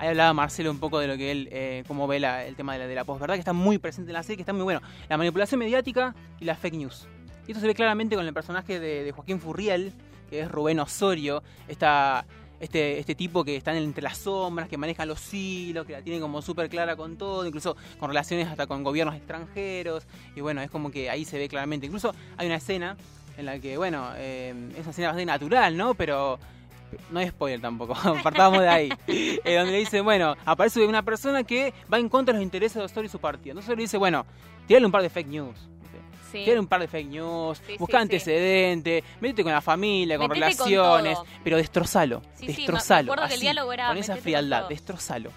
Ahí 0.05 0.11
hablaba 0.11 0.35
Marcelo 0.35 0.71
un 0.71 0.79
poco 0.79 0.99
de 0.99 1.06
lo 1.06 1.17
que 1.17 1.31
él, 1.31 1.49
eh, 1.51 1.83
cómo 1.89 2.06
ve 2.06 2.19
el 2.19 2.56
tema 2.56 2.75
de 2.75 2.81
la, 2.81 2.87
de 2.87 2.95
la 2.95 3.05
posverdad, 3.05 3.37
que 3.37 3.41
está 3.41 3.55
muy 3.55 3.79
presente 3.79 4.11
en 4.11 4.12
la 4.12 4.23
serie, 4.23 4.37
que 4.37 4.43
está 4.43 4.53
muy 4.53 4.62
bueno. 4.62 4.83
La 5.09 5.17
manipulación 5.17 5.59
mediática 5.59 6.15
y 6.39 6.45
la 6.45 6.56
fake 6.56 6.75
news. 6.75 7.09
Y 7.47 7.53
esto 7.53 7.62
se 7.62 7.67
ve 7.67 7.75
claramente 7.75 8.15
con 8.15 8.27
el 8.27 8.35
personaje 8.35 8.79
de, 8.79 9.03
de 9.03 9.12
Joaquín 9.12 9.41
Furriel, 9.41 9.95
que 10.29 10.41
es 10.41 10.51
Rubén 10.51 10.79
Osorio, 10.79 11.43
esta, 11.69 12.27
este, 12.61 12.99
este 12.99 13.15
tipo 13.15 13.45
que 13.45 13.56
está 13.56 13.75
entre 13.75 14.03
las 14.03 14.19
sombras, 14.19 14.69
que 14.69 14.77
maneja 14.77 15.06
los 15.06 15.33
hilos, 15.33 15.87
que 15.87 15.95
la 15.95 16.03
tiene 16.03 16.21
como 16.21 16.43
súper 16.43 16.69
clara 16.69 16.97
con 16.97 17.17
todo, 17.17 17.47
incluso 17.47 17.75
con 17.99 18.11
relaciones 18.11 18.49
hasta 18.49 18.67
con 18.67 18.85
gobiernos 18.85 19.17
extranjeros. 19.17 20.05
Y 20.37 20.43
bueno, 20.43 20.61
es 20.61 20.71
como 20.71 20.90
que 20.90 21.09
ahí 21.09 21.25
se 21.25 21.38
ve 21.38 21.49
claramente. 21.49 21.87
Incluso 21.87 22.14
hay 22.37 22.47
una 22.47 22.57
escena 22.57 22.99
en 23.38 23.47
la 23.47 23.59
que, 23.59 23.78
bueno, 23.78 24.11
eh, 24.17 24.50
es 24.75 24.83
una 24.83 24.90
escena 24.90 25.09
bastante 25.09 25.25
natural, 25.25 25.78
¿no? 25.78 25.95
Pero 25.95 26.38
no 27.11 27.21
hay 27.21 27.29
spoiler 27.29 27.61
tampoco, 27.61 27.95
partamos 28.23 28.61
de 28.61 28.69
ahí. 28.69 28.89
Eh, 29.45 29.57
donde 29.57 29.73
le 29.73 29.79
dice, 29.79 30.01
bueno, 30.01 30.37
aparece 30.45 30.85
una 30.87 31.03
persona 31.03 31.45
que 31.45 31.73
va 31.93 31.99
en 31.99 32.09
contra 32.09 32.33
de 32.33 32.39
los 32.39 32.45
intereses 32.45 32.77
de 32.77 32.83
Osorio 32.85 33.07
y 33.07 33.11
su 33.11 33.19
partido. 33.19 33.53
Entonces 33.53 33.77
le 33.77 33.83
dice, 33.83 33.97
bueno, 33.99 34.25
tirale 34.67 34.87
un 34.87 34.93
par 34.93 35.03
de 35.03 35.11
fake 35.11 35.29
news. 35.29 35.57
Sí. 36.33 36.51
Un 36.51 36.67
par 36.67 36.81
de 36.81 36.89
fake 36.89 37.07
news, 37.09 37.63
Sí, 37.65 37.77
busca 37.79 37.99
sí, 37.99 38.03
antecedentes, 38.03 39.05
métete 39.21 39.45
con 39.45 39.53
la 39.53 39.61
familia, 39.61 40.17
con 40.19 40.29
Metete 40.29 40.57
con 40.57 40.67
relaciones, 40.69 41.15
todo. 41.19 41.27
pero 41.45 41.57
destrozalo, 41.59 42.23
sí, 42.35 42.47
me- 42.49 42.55
destrozalo. 42.55 43.13
acuerdo 43.13 43.29
que 43.29 43.35
el 43.35 43.41
así, 43.41 43.47
era, 43.73 43.87
con 43.89 43.97
esa 43.99 44.15
con 44.15 44.23
frialdad, 44.23 44.59
todo. 44.61 44.69
destrozalo. 44.71 45.31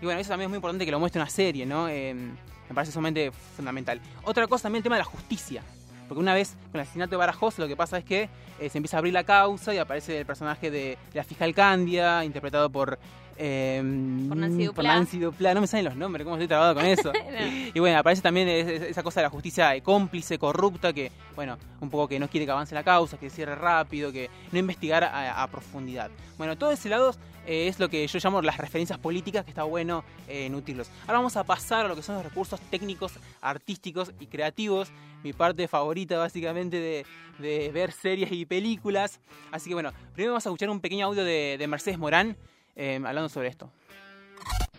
Y 0.00 0.04
bueno, 0.06 0.18
eso 0.18 0.30
también 0.30 0.46
es 0.46 0.50
muy 0.50 0.56
importante 0.56 0.86
que 0.86 0.90
lo 0.92 0.98
muestre 0.98 1.20
una 1.20 1.28
serie, 1.28 1.66
¿no? 1.66 1.88
Eh, 1.90 2.14
me 2.14 2.74
parece 2.74 2.90
sumamente 2.92 3.30
fundamental. 3.54 4.00
Otra 4.22 4.46
cosa 4.46 4.62
también 4.62 4.78
el 4.80 4.84
tema 4.84 4.96
de 4.96 5.00
la 5.00 5.04
justicia. 5.04 5.62
Porque 6.10 6.22
una 6.22 6.34
vez 6.34 6.56
con 6.72 6.80
el 6.80 6.80
asesinato 6.80 7.12
de 7.12 7.18
Barajoz 7.18 7.56
lo 7.60 7.68
que 7.68 7.76
pasa 7.76 7.96
es 7.96 8.04
que 8.04 8.28
eh, 8.58 8.68
se 8.68 8.78
empieza 8.78 8.96
a 8.96 8.98
abrir 8.98 9.14
la 9.14 9.22
causa 9.22 9.72
y 9.72 9.78
aparece 9.78 10.18
el 10.18 10.26
personaje 10.26 10.68
de, 10.68 10.98
la 11.14 11.22
fiscal 11.22 11.54
Candia, 11.54 12.24
interpretado 12.24 12.68
por... 12.68 12.98
eh, 13.42 14.26
Por 14.28 14.36
Nancy 14.84 15.18
Duplá. 15.18 15.54
No 15.54 15.60
me 15.62 15.66
salen 15.66 15.86
los 15.86 15.96
nombres, 15.96 16.24
¿cómo 16.24 16.36
estoy 16.36 16.48
trabado 16.48 16.74
con 16.74 16.84
eso? 16.86 17.12
No. 17.12 17.70
Y 17.74 17.78
bueno, 17.80 17.98
aparece 17.98 18.22
también 18.22 18.48
es- 18.48 18.68
es- 18.68 18.82
esa 18.82 19.02
cosa 19.02 19.20
de 19.20 19.24
la 19.24 19.30
justicia 19.30 19.78
cómplice, 19.82 20.38
corrupta, 20.38 20.92
que, 20.92 21.10
bueno, 21.34 21.56
un 21.80 21.88
poco 21.90 22.06
que 22.08 22.18
no 22.18 22.28
quiere 22.28 22.44
que 22.46 22.52
avance 22.52 22.74
la 22.74 22.84
causa, 22.84 23.18
que 23.18 23.30
cierre 23.30 23.54
rápido, 23.54 24.12
que 24.12 24.28
no 24.52 24.58
investigar 24.58 25.04
a, 25.04 25.42
a 25.42 25.46
profundidad. 25.48 26.10
Bueno, 26.36 26.56
todo 26.58 26.70
ese 26.70 26.88
lado 26.90 27.14
eh, 27.46 27.68
es 27.68 27.78
lo 27.78 27.88
que 27.88 28.06
yo 28.06 28.18
llamo 28.22 28.42
las 28.42 28.58
referencias 28.58 28.98
políticas, 28.98 29.44
que 29.44 29.50
está 29.50 29.62
bueno 29.64 30.04
eh, 30.28 30.48
nutrirlos. 30.50 30.90
Ahora 31.06 31.14
vamos 31.18 31.36
a 31.36 31.44
pasar 31.44 31.86
a 31.86 31.88
lo 31.88 31.96
que 31.96 32.02
son 32.02 32.16
los 32.16 32.24
recursos 32.24 32.60
técnicos, 32.70 33.12
artísticos 33.40 34.12
y 34.20 34.26
creativos. 34.26 34.92
Mi 35.22 35.32
parte 35.34 35.68
favorita, 35.68 36.16
básicamente, 36.18 36.78
de, 36.78 37.04
de 37.38 37.70
ver 37.72 37.92
series 37.92 38.32
y 38.32 38.46
películas. 38.46 39.20
Así 39.52 39.68
que 39.68 39.74
bueno, 39.74 39.92
primero 40.14 40.32
vamos 40.32 40.46
a 40.46 40.48
escuchar 40.48 40.70
un 40.70 40.80
pequeño 40.80 41.06
audio 41.06 41.24
de, 41.24 41.56
de 41.58 41.66
Mercedes 41.66 41.98
Morán 41.98 42.36
eh, 42.80 42.96
hablando 42.96 43.28
sobre 43.28 43.48
esto. 43.48 43.70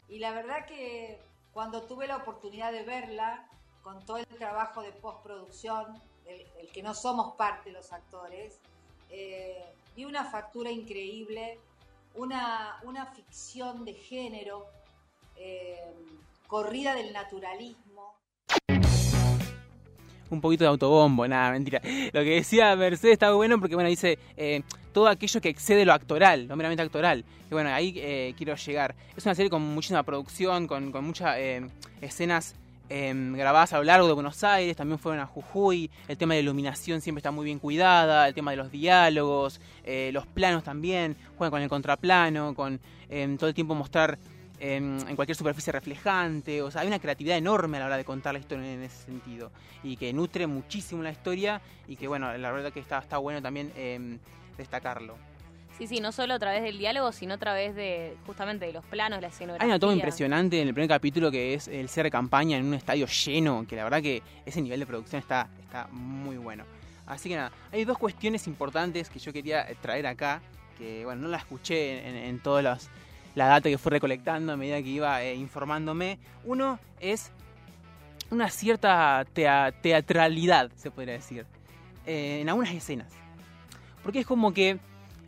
Y 0.09 0.17
la 0.17 0.31
verdad 0.31 0.65
que 0.65 1.19
cuando 1.53 1.83
tuve 1.83 2.07
la 2.07 2.17
oportunidad 2.17 2.71
de 2.71 2.83
verla, 2.83 3.47
con 3.83 4.03
todo 4.05 4.17
el 4.17 4.25
trabajo 4.25 4.81
de 4.81 4.91
postproducción, 4.91 6.01
del, 6.25 6.43
del 6.55 6.71
que 6.71 6.81
no 6.81 6.95
somos 6.95 7.35
parte 7.35 7.71
los 7.71 7.93
actores, 7.93 8.59
eh, 9.11 9.63
tiene 9.93 10.09
una 10.09 10.25
factura 10.25 10.71
increíble, 10.71 11.59
una, 12.15 12.79
una 12.83 13.05
ficción 13.05 13.85
de 13.85 13.93
género, 13.93 14.65
eh, 15.35 15.93
corrida 16.47 16.95
del 16.95 17.13
naturalismo. 17.13 18.15
un 20.31 20.41
poquito 20.41 20.63
de 20.63 20.69
autobombo, 20.69 21.27
nada, 21.27 21.51
mentira. 21.51 21.81
Lo 22.13 22.21
que 22.21 22.35
decía 22.35 22.75
Mercedes 22.75 23.13
está 23.13 23.31
bueno 23.33 23.59
porque, 23.59 23.75
bueno, 23.75 23.89
dice 23.89 24.17
eh, 24.37 24.63
todo 24.91 25.07
aquello 25.07 25.41
que 25.41 25.49
excede 25.49 25.85
lo 25.85 25.93
actoral, 25.93 26.47
lo 26.47 26.55
meramente 26.55 26.83
actoral. 26.83 27.23
Y 27.49 27.53
bueno, 27.53 27.69
ahí 27.73 27.93
eh, 27.97 28.33
quiero 28.37 28.55
llegar. 28.55 28.95
Es 29.15 29.25
una 29.25 29.35
serie 29.35 29.49
con 29.49 29.61
muchísima 29.61 30.03
producción, 30.03 30.67
con, 30.67 30.91
muchas 31.03 31.35
eh, 31.37 31.61
escenas 32.01 32.55
eh, 32.93 33.13
grabadas 33.15 33.71
a 33.71 33.77
lo 33.77 33.85
largo 33.85 34.05
de 34.05 34.11
Buenos 34.11 34.43
Aires, 34.43 34.75
también 34.75 34.99
fueron 34.99 35.21
a 35.21 35.25
Jujuy. 35.25 35.89
El 36.09 36.17
tema 36.17 36.33
de 36.33 36.41
la 36.41 36.43
iluminación 36.43 36.99
siempre 36.99 37.19
está 37.19 37.31
muy 37.31 37.45
bien 37.45 37.57
cuidada, 37.57 38.27
el 38.27 38.33
tema 38.33 38.51
de 38.51 38.57
los 38.57 38.69
diálogos, 38.69 39.61
eh, 39.85 40.09
los 40.11 40.27
planos 40.27 40.65
también, 40.65 41.15
juegan 41.37 41.51
con 41.51 41.61
el 41.61 41.69
contraplano, 41.69 42.53
con 42.53 42.81
eh, 43.09 43.33
todo 43.39 43.47
el 43.47 43.55
tiempo 43.55 43.75
mostrar 43.75 44.19
en, 44.59 44.97
en 45.07 45.15
cualquier 45.15 45.37
superficie 45.37 45.71
reflejante. 45.71 46.61
O 46.61 46.69
sea, 46.69 46.81
hay 46.81 46.87
una 46.87 46.99
creatividad 46.99 47.37
enorme 47.37 47.77
a 47.77 47.79
la 47.79 47.85
hora 47.85 47.97
de 47.97 48.03
contar 48.03 48.33
la 48.33 48.39
historia 48.41 48.69
en 48.69 48.83
ese 48.83 49.05
sentido. 49.05 49.53
Y 49.83 49.95
que 49.95 50.11
nutre 50.11 50.45
muchísimo 50.45 51.01
la 51.01 51.11
historia 51.11 51.61
y 51.87 51.95
que, 51.95 52.09
bueno, 52.09 52.37
la 52.37 52.51
verdad 52.51 52.73
que 52.73 52.81
está, 52.81 53.17
bueno 53.19 53.41
también 53.41 53.71
destacarlo. 54.61 55.15
Sí, 55.77 55.87
sí, 55.87 55.99
no 55.99 56.11
solo 56.11 56.35
a 56.35 56.39
través 56.39 56.61
del 56.61 56.77
diálogo, 56.77 57.11
sino 57.11 57.33
a 57.33 57.37
través 57.37 57.75
de 57.75 58.15
justamente 58.27 58.65
de 58.65 58.73
los 58.73 58.85
planos, 58.85 59.19
la 59.21 59.27
escenografía. 59.29 59.63
Hay 59.65 59.69
una 59.71 59.79
toma 59.79 59.93
impresionante 59.93 60.61
en 60.61 60.67
el 60.67 60.73
primer 60.73 60.89
capítulo 60.89 61.31
que 61.31 61.53
es 61.55 61.67
el 61.67 61.89
cierre 61.89 62.07
de 62.07 62.11
campaña 62.11 62.57
en 62.57 62.65
un 62.65 62.73
estadio 62.75 63.07
lleno, 63.07 63.65
que 63.67 63.75
la 63.75 63.83
verdad 63.85 64.01
que 64.01 64.21
ese 64.45 64.61
nivel 64.61 64.79
de 64.79 64.85
producción 64.85 65.19
está, 65.19 65.49
está 65.61 65.87
muy 65.91 66.37
bueno. 66.37 66.65
Así 67.07 67.29
que 67.29 67.35
nada, 67.35 67.51
hay 67.71 67.83
dos 67.83 67.97
cuestiones 67.97 68.45
importantes 68.47 69.09
que 69.09 69.17
yo 69.17 69.33
quería 69.33 69.65
traer 69.81 70.05
acá, 70.05 70.41
que 70.77 71.03
bueno, 71.03 71.23
no 71.23 71.27
la 71.29 71.37
escuché 71.37 72.07
en, 72.07 72.15
en 72.15 72.39
todas 72.39 72.63
las 72.63 72.89
la 73.33 73.45
data 73.47 73.69
que 73.69 73.77
fui 73.77 73.89
recolectando 73.91 74.51
a 74.53 74.57
medida 74.57 74.75
que 74.83 74.89
iba 74.89 75.23
eh, 75.23 75.33
informándome. 75.35 76.19
Uno 76.43 76.79
es 76.99 77.31
una 78.29 78.49
cierta 78.49 79.25
tea- 79.33 79.71
teatralidad, 79.81 80.69
se 80.75 80.91
podría 80.91 81.13
decir, 81.15 81.45
eh, 82.05 82.39
en 82.41 82.49
algunas 82.49 82.71
escenas. 82.73 83.07
Porque 84.03 84.19
es 84.19 84.25
como 84.25 84.53
que 84.53 84.79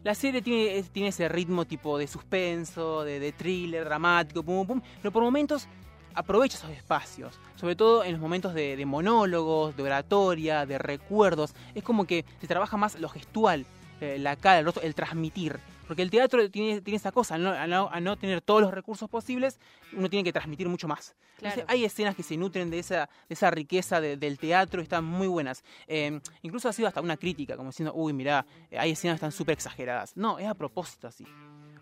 la 0.03 0.15
serie 0.15 0.42
tiene, 0.42 0.84
tiene 0.92 1.10
ese 1.10 1.30
ritmo 1.30 1.65
tipo 1.65 1.98
de 1.98 2.08
suspenso, 2.08 3.03
de, 3.03 3.32
thriller, 3.32 3.86
dramático, 3.86 4.44
pum, 4.44 4.68
pum, 4.68 4.82
pero 5.01 5.12
por 5.12 5.24
momentos 5.24 5.68
aprovecha 6.13 6.58
esos 6.58 6.70
espacios, 6.72 7.39
sobre 7.56 7.75
todo 7.75 8.03
en 8.03 8.12
los 8.12 8.22
momentos 8.22 8.53
de, 8.53 8.75
de 8.75 8.86
monólogos, 8.86 9.75
de 9.75 9.84
oratoria, 9.84 10.65
de 10.65 10.77
recuerdos. 10.77 11.53
Es 11.74 11.84
como 11.84 12.06
que 12.06 12.25
se 12.42 12.48
trabaja 12.48 12.77
más 12.77 13.00
lo 13.00 13.10
gestual, 13.10 13.65
eh, 14.01 14.18
la 14.20 14.36
cara, 14.36 14.60
el 14.60 14.65
rostro, 14.65 14.84
el 14.84 14.96
transmitir. 14.96 15.60
Porque 15.88 16.02
el 16.02 16.10
teatro 16.10 16.50
tiene, 16.50 16.82
tiene 16.82 16.96
esa 16.98 17.12
cosa, 17.12 17.38
no, 17.38 17.52
al 17.52 18.04
no- 18.04 18.18
tener 18.18 18.42
todos 18.42 18.62
los 18.62 18.72
recursos 18.74 19.10
posibles, 19.10 19.60
uno 19.92 20.10
tiene 20.10 20.24
que 20.24 20.32
transmitir 20.32 20.68
mucho 20.70 20.88
más. 20.88 21.16
Claro. 21.38 21.56
Entonces, 21.56 21.66
hay 21.68 21.84
escenas 21.86 22.16
que 22.16 22.24
se 22.24 22.38
nutren 22.38 22.70
de 22.70 22.80
esa, 22.80 23.10
de 23.28 23.34
esa 23.34 23.52
riqueza 23.52 24.00
de- 24.00 24.16
del 24.18 24.38
teatro, 24.40 24.82
están 24.82 25.04
muy 25.04 25.28
buenas. 25.28 25.63
Eh, 25.88 26.20
incluso 26.42 26.70
ha 26.70 26.74
sido 26.74 26.88
hasta 26.88 27.02
una 27.02 27.18
crítica, 27.18 27.58
como 27.58 27.70
diciendo, 27.70 27.94
uy, 27.94 28.13
mirá, 28.13 28.46
eh, 28.72 28.80
hay 28.80 28.92
escenas 28.92 29.16
que 29.16 29.25
están 29.25 29.32
súper 29.32 29.54
exageradas. 29.54 30.16
No, 30.16 30.40
es 30.40 30.48
a 30.48 30.54
propósito 30.54 31.08
así. 31.08 31.25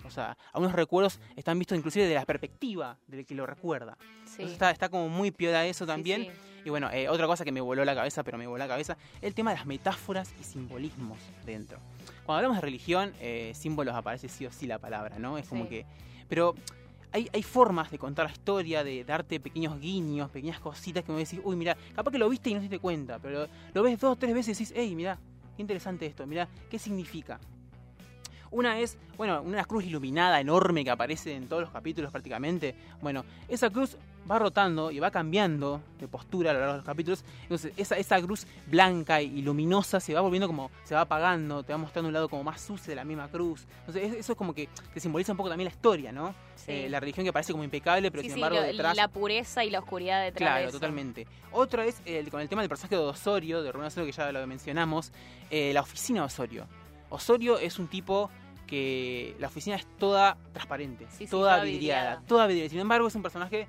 O 0.04 0.10
sea, 0.10 0.36
algunos 0.52 0.74
recuerdos 0.74 1.20
están 1.36 1.60
vistos 1.60 1.78
inclusive 1.78 2.08
de 2.08 2.16
la 2.16 2.26
perspectiva 2.26 2.98
del 3.08 3.24
que 3.26 3.36
lo 3.36 3.46
recuerda. 3.46 3.98
Sí. 4.26 4.32
Entonces 4.42 4.52
está, 4.54 4.72
está 4.72 4.90
como 4.90 5.10
muy 5.10 5.30
piola 5.30 5.66
eso 5.68 5.86
Sí, 5.86 5.88
también. 5.88 6.24
sí. 6.24 6.30
Y 6.64 6.70
bueno, 6.70 6.90
eh, 6.92 7.10
otra 7.10 7.26
cosa 7.28 7.44
que 7.44 7.52
me 7.52 7.62
voló 7.62 7.84
la 7.86 7.96
cabeza, 7.96 8.24
pero 8.24 8.38
me 8.38 8.46
voló 8.48 8.60
la 8.60 8.68
cabeza, 8.68 8.98
el 9.22 9.34
tema 9.34 9.52
de 9.52 9.58
las 9.58 9.66
metáforas 9.66 10.34
y 10.40 10.44
simbolismos 10.44 11.18
dentro. 11.46 11.80
Cuando 12.26 12.38
hablamos 12.38 12.58
de 12.58 12.62
religión, 12.62 13.14
eh, 13.20 13.52
símbolos 13.56 13.96
aparece 13.96 14.30
sí 14.30 14.46
o 14.46 14.52
sí 14.52 14.68
la 14.68 14.78
palabra, 14.78 15.18
¿no? 15.18 15.38
Es 15.38 15.48
como 15.48 15.64
Sí. 15.64 15.70
que... 15.70 15.86
Pero 16.30 16.54
hay, 17.12 17.30
hay 17.34 17.44
formas 17.44 17.90
de 17.92 17.98
contar 17.98 18.28
la 18.28 18.32
historia, 18.32 18.84
de 18.84 19.04
darte 19.04 19.40
pequeños 19.40 19.80
guiños, 19.80 20.30
pequeñas 20.30 20.60
cositas 20.60 21.04
que 21.04 21.12
me 21.12 21.18
decís, 21.20 21.42
uy, 21.44 21.56
mira, 21.56 21.76
capaz 21.96 22.12
que 22.12 22.18
lo 22.20 22.30
viste 22.30 22.52
y 22.52 22.54
no 22.54 22.60
te 22.60 22.64
diste 22.64 22.80
cuenta, 22.80 23.18
pero 23.20 23.48
lo 23.74 23.84
ves 23.84 24.00
dos 24.00 24.14
o 24.14 24.16
tres 24.16 24.34
veces 24.34 24.60
y 24.60 24.64
decís, 24.64 24.74
hey, 24.78 24.96
mira, 24.96 25.18
qué 25.58 25.62
interesante 25.64 26.06
esto, 26.06 26.26
mira, 26.28 26.48
¿qué 26.70 26.78
significa? 26.80 27.40
Una 28.52 28.80
es, 28.80 28.98
bueno, 29.18 29.42
una 29.42 29.64
cruz 29.64 29.86
iluminada 29.86 30.40
enorme 30.42 30.84
que 30.84 30.90
aparece 30.92 31.34
en 31.34 31.48
todos 31.48 31.62
los 31.64 31.72
capítulos 31.72 32.12
prácticamente. 32.12 32.76
Bueno, 33.02 33.24
esa 33.48 33.70
cruz 33.70 33.96
va 34.30 34.38
rotando 34.38 34.92
y 34.92 35.00
va 35.00 35.10
cambiando 35.10 35.82
de 36.00 36.08
postura 36.08 36.52
a 36.52 36.54
lo 36.54 36.60
largo 36.60 36.74
de 36.74 36.78
los 36.80 36.86
capítulos. 36.86 37.24
Entonces, 37.44 37.72
esa, 37.78 37.96
esa 37.98 38.22
cruz 38.22 38.46
blanca 38.68 39.22
y 39.22 39.42
luminosa 39.42 40.00
se 40.02 40.14
va 40.14 40.20
volviendo 40.22 40.48
como, 40.48 40.70
se 40.84 40.94
va 40.94 41.02
apagando, 41.02 41.64
te 41.64 41.72
va 41.74 41.78
mostrando 41.78 42.08
un 42.10 42.14
lado 42.14 42.28
como 42.30 42.44
más 42.44 42.60
sucio 42.62 42.92
de 42.92 42.96
la 42.98 43.06
misma 43.06 43.30
cruz. 43.30 43.66
Entonces, 43.80 44.12
es- 44.12 44.18
eso 44.20 44.34
es 44.34 44.38
como 44.38 44.54
que 44.54 44.68
te 44.94 45.00
simboliza 45.00 45.32
un 45.32 45.38
poco 45.38 45.50
también 45.50 45.66
la 45.70 45.74
historia, 45.74 46.12
¿no? 46.12 46.36
Sí. 46.56 46.72
Eh, 46.74 46.90
la 46.90 47.00
religión 47.00 47.26
que 47.26 47.32
parece 47.34 47.54
como 47.54 47.64
impecable, 47.64 48.12
pero 48.12 48.22
Sí, 48.22 48.28
sin 48.30 48.36
sí, 48.36 48.40
embargo 48.42 48.58
lo- 48.60 48.68
detrás... 48.68 48.96
la 48.98 49.08
pureza 49.08 49.64
y 49.64 49.70
la 49.72 49.80
oscuridad 49.80 50.22
detrás 50.24 50.40
de 50.40 50.46
Claro, 50.46 50.68
eso. 50.68 50.78
totalmente. 50.78 51.26
Otra 51.54 51.86
es 51.86 52.02
el, 52.06 52.30
con 52.30 52.42
el 52.42 52.50
tema 52.50 52.62
del 52.62 52.70
personaje 52.70 52.96
de 52.98 53.02
Osorio, 53.02 53.64
de 53.64 53.72
Rubén 53.72 53.88
Osorio, 53.88 54.06
que 54.06 54.12
ya 54.12 54.30
lo 54.32 54.46
mencionamos, 54.46 55.12
eh, 55.50 55.72
la 55.74 55.82
oficina 55.82 56.20
de 56.20 56.26
Osorio. 56.28 56.68
Osorio 57.10 57.58
es 57.60 57.80
un 57.80 57.88
tipo 57.88 58.30
que 58.72 59.36
la 59.38 59.48
oficina 59.48 59.76
es 59.76 59.86
toda 60.00 60.38
transparente, 60.54 61.06
Sí, 61.18 61.28
toda, 61.28 61.62
vidriada, 61.62 61.66
vidriada. 62.16 62.22
toda 62.28 62.48
vidriada. 62.48 62.70
Sin 62.70 62.80
embargo, 62.80 63.08
es 63.10 63.16
un 63.16 63.22
personaje 63.22 63.68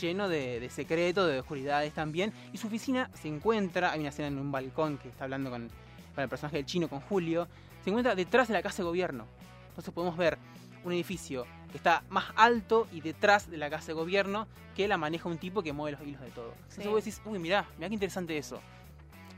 lleno 0.00 0.28
de, 0.28 0.58
de 0.58 0.68
secretos, 0.68 1.30
de 1.30 1.38
oscuridades 1.40 1.92
también. 1.94 2.32
Y 2.52 2.58
su 2.58 2.66
oficina 2.66 3.08
se 3.14 3.28
encuentra, 3.28 3.92
hay 3.92 4.00
una 4.00 4.08
escena 4.08 4.28
en 4.28 4.38
un 4.38 4.50
balcón 4.50 4.98
que 4.98 5.08
está 5.08 5.24
hablando 5.24 5.48
con, 5.50 5.70
con 6.14 6.22
el 6.24 6.28
personaje 6.28 6.56
del 6.56 6.66
chino, 6.66 6.88
con 6.88 7.00
Julio, 7.02 7.46
se 7.84 7.90
encuentra 7.90 8.14
detrás 8.16 8.48
de 8.48 8.54
la 8.54 8.62
casa 8.62 8.78
de 8.78 8.82
gobierno. 8.84 9.26
Entonces 9.68 9.94
podemos 9.94 10.16
ver 10.16 10.36
un 10.84 10.92
edificio 10.92 11.46
que 11.70 11.76
está 11.78 12.02
más 12.10 12.24
alto 12.34 12.88
y 12.92 13.00
detrás 13.00 13.48
de 13.48 13.56
la 13.56 13.70
casa 13.70 13.86
de 13.86 13.92
gobierno 13.94 14.48
que 14.74 14.88
la 14.88 14.98
maneja 14.98 15.28
un 15.28 15.38
tipo 15.38 15.62
que 15.62 15.72
mueve 15.72 15.96
los 15.98 16.06
hilos 16.08 16.20
de 16.20 16.30
todo. 16.30 16.52
Entonces 16.54 16.82
Sí. 16.84 16.88
vos 16.88 16.96
decís, 17.04 17.22
uy, 17.24 17.38
mirá, 17.38 17.64
mirá 17.78 17.88
qué 17.88 17.94
interesante 17.94 18.36
eso. 18.36 18.60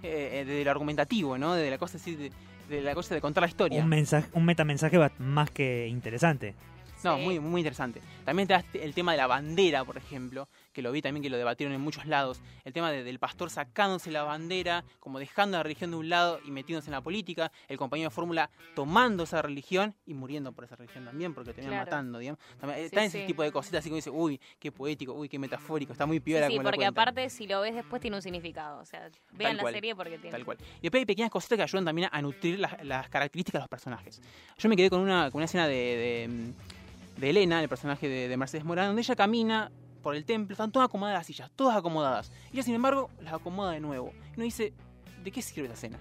Eh, 0.06 0.44
desde 0.46 0.64
lo 0.64 0.70
argumentativo, 0.70 1.38
¿no? 1.38 1.54
De 1.54 1.70
la 1.70 1.78
cosa 1.78 1.96
así, 1.96 2.14
de, 2.14 2.30
de 2.68 2.82
la 2.82 2.94
cosa 2.94 3.14
de 3.14 3.20
contar 3.20 3.42
la 3.42 3.48
historia. 3.48 3.82
Un, 3.82 3.88
mensaje, 3.88 4.28
un 4.34 4.44
metamensaje 4.44 4.98
más 5.18 5.50
que 5.50 5.88
interesante. 5.88 6.54
No, 7.04 7.16
Sí. 7.16 7.22
muy, 7.22 7.38
muy 7.40 7.60
interesante. 7.60 8.00
También 8.24 8.48
te 8.48 8.54
das 8.54 8.64
el 8.74 8.94
tema 8.94 9.12
de 9.12 9.18
la 9.18 9.26
bandera, 9.26 9.84
por 9.84 9.96
ejemplo, 9.96 10.48
que 10.72 10.82
lo 10.82 10.90
vi 10.90 11.02
también 11.02 11.22
que 11.22 11.30
lo 11.30 11.36
debatieron 11.36 11.74
en 11.74 11.80
muchos 11.80 12.06
lados. 12.06 12.40
El 12.64 12.72
tema 12.72 12.90
de- 12.90 13.04
del 13.04 13.18
pastor 13.18 13.50
sacándose 13.50 14.10
la 14.10 14.22
bandera, 14.22 14.84
como 15.00 15.18
dejando 15.18 15.56
la 15.58 15.62
religión 15.62 15.90
de 15.90 15.96
un 15.98 16.08
lado 16.08 16.40
y 16.44 16.50
metiéndose 16.50 16.88
en 16.88 16.92
la 16.92 17.00
política. 17.02 17.52
El 17.68 17.76
compañero 17.78 18.08
de 18.10 18.14
fórmula 18.14 18.50
tomando 18.74 19.24
esa 19.24 19.42
religión 19.42 19.94
y 20.06 20.14
muriendo 20.14 20.52
por 20.52 20.64
esa 20.64 20.76
religión 20.76 21.04
también, 21.04 21.34
porque 21.34 21.50
lo 21.50 21.54
terminan 21.54 21.76
Claro. 21.84 21.90
matando, 21.90 22.18
digamos. 22.18 22.40
También, 22.58 22.80
Sí, 22.80 22.86
están 22.86 23.04
ese 23.04 23.20
sí. 23.20 23.26
tipo 23.26 23.42
de 23.42 23.52
cositas 23.52 23.80
así 23.80 23.88
como 23.90 23.96
dice, 23.96 24.10
uy, 24.10 24.40
qué 24.58 24.72
poético, 24.72 25.12
uy, 25.12 25.28
qué 25.28 25.38
metafórico, 25.38 25.92
está 25.92 26.06
muy 26.06 26.16
Sí, 26.16 26.20
piola 26.20 26.46
sí, 26.48 26.56
lo 26.56 26.62
porque 26.62 26.86
aparte 26.86 27.28
si 27.30 27.46
lo 27.46 27.60
ves 27.60 27.74
después 27.74 28.00
tiene 28.00 28.16
un 28.16 28.22
significado. 28.22 28.80
O 28.80 28.84
sea, 28.86 29.10
vean 29.32 29.56
la 29.56 29.62
cual, 29.62 29.74
serie 29.74 29.94
porque 29.94 30.18
tiene. 30.18 30.30
Tal 30.30 30.44
cual. 30.44 30.56
Y 30.78 30.82
después 30.82 31.00
hay 31.02 31.06
pequeñas 31.06 31.30
cositas 31.30 31.56
que 31.56 31.62
ayudan 31.62 31.84
también 31.84 32.08
a 32.10 32.22
nutrir 32.22 32.58
las, 32.58 32.82
las 32.84 33.08
características 33.08 33.60
de 33.60 33.62
los 33.64 33.68
personajes. 33.68 34.20
Yo 34.58 34.68
me 34.68 34.76
quedé 34.76 34.88
con 34.90 35.00
una, 35.00 35.30
con 35.30 35.38
una 35.38 35.44
escena 35.44 35.68
de, 35.68 35.74
de, 35.74 36.28
mm, 36.28 36.73
de 37.16 37.30
Elena, 37.30 37.60
el 37.62 37.68
personaje 37.68 38.08
de, 38.08 38.28
de 38.28 38.36
Mercedes 38.36 38.64
Morán, 38.64 38.88
donde 38.88 39.02
ella 39.02 39.16
camina 39.16 39.70
por 40.02 40.14
el 40.16 40.24
templo, 40.24 40.52
están 40.52 40.70
todas 40.70 40.86
acomodadas 40.88 41.20
las 41.20 41.26
sillas, 41.26 41.50
todas 41.56 41.76
acomodadas. 41.76 42.30
Y 42.52 42.56
ella, 42.56 42.62
sin 42.62 42.74
embargo, 42.74 43.08
las 43.22 43.32
acomoda 43.32 43.72
de 43.72 43.80
nuevo. 43.80 44.12
Y 44.32 44.34
uno 44.36 44.44
dice, 44.44 44.72
¿de 45.22 45.30
qué 45.30 45.40
sirve 45.40 45.66
esa 45.66 45.74
escena? 45.74 45.98